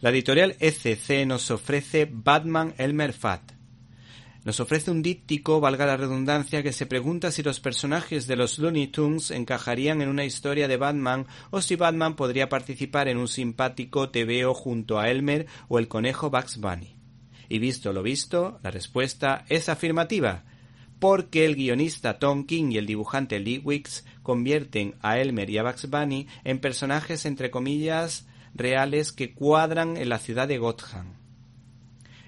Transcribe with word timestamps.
La 0.00 0.10
editorial 0.10 0.54
ECC 0.60 1.26
nos 1.26 1.50
ofrece 1.50 2.08
Batman 2.08 2.72
Elmer 2.78 3.12
Fat. 3.12 3.42
Nos 4.44 4.60
ofrece 4.60 4.92
un 4.92 5.02
díptico, 5.02 5.58
valga 5.58 5.86
la 5.86 5.96
redundancia, 5.96 6.62
que 6.62 6.72
se 6.72 6.86
pregunta 6.86 7.32
si 7.32 7.42
los 7.42 7.58
personajes 7.58 8.28
de 8.28 8.36
los 8.36 8.60
Looney 8.60 8.86
Tunes 8.86 9.32
encajarían 9.32 10.00
en 10.00 10.08
una 10.08 10.24
historia 10.24 10.68
de 10.68 10.76
Batman 10.76 11.26
o 11.50 11.60
si 11.60 11.74
Batman 11.74 12.14
podría 12.14 12.48
participar 12.48 13.08
en 13.08 13.16
un 13.16 13.26
simpático 13.26 14.10
tebeo 14.10 14.54
junto 14.54 15.00
a 15.00 15.10
Elmer 15.10 15.46
o 15.66 15.80
el 15.80 15.88
conejo 15.88 16.30
Bugs 16.30 16.58
Bunny. 16.58 16.94
Y 17.48 17.58
visto 17.58 17.92
lo 17.92 18.04
visto, 18.04 18.60
la 18.62 18.70
respuesta 18.70 19.44
es 19.48 19.68
afirmativa, 19.68 20.44
porque 21.00 21.44
el 21.44 21.56
guionista 21.56 22.20
Tom 22.20 22.46
King 22.46 22.70
y 22.70 22.78
el 22.78 22.86
dibujante 22.86 23.40
Lee 23.40 23.58
Wicks 23.64 24.04
convierten 24.22 24.94
a 25.02 25.18
Elmer 25.18 25.50
y 25.50 25.58
a 25.58 25.64
Bugs 25.64 25.90
Bunny 25.90 26.28
en 26.44 26.60
personajes 26.60 27.26
entre 27.26 27.50
comillas 27.50 28.28
reales 28.58 29.12
que 29.12 29.32
cuadran 29.32 29.96
en 29.96 30.08
la 30.08 30.18
ciudad 30.18 30.48
de 30.48 30.58
Gotham. 30.58 31.14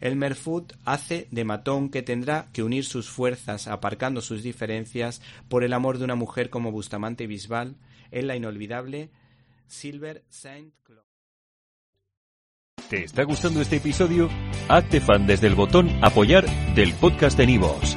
Elmer 0.00 0.34
Fudd 0.34 0.72
hace 0.84 1.28
de 1.30 1.44
matón 1.44 1.88
que 1.88 2.02
tendrá 2.02 2.48
que 2.52 2.62
unir 2.62 2.84
sus 2.84 3.08
fuerzas 3.08 3.68
aparcando 3.68 4.20
sus 4.20 4.42
diferencias 4.42 5.22
por 5.48 5.64
el 5.64 5.72
amor 5.72 5.98
de 5.98 6.04
una 6.04 6.14
mujer 6.14 6.50
como 6.50 6.72
Bustamante 6.72 7.26
Bisbal 7.26 7.76
en 8.10 8.26
la 8.26 8.36
inolvidable 8.36 9.10
Silver 9.66 10.24
Saint 10.28 10.74
Claude. 10.82 11.04
¿Te 12.90 13.04
está 13.04 13.22
gustando 13.22 13.62
este 13.62 13.76
episodio? 13.76 14.28
Hazte 14.68 15.00
fan 15.00 15.26
desde 15.26 15.46
el 15.46 15.54
botón 15.54 15.88
Apoyar 16.02 16.44
del 16.74 16.92
podcast 16.94 17.38
de 17.38 17.46
Nivos. 17.46 17.96